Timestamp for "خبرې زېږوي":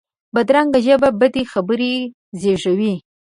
1.51-2.93